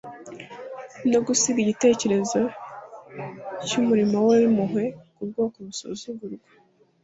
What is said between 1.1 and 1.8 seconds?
no gusiga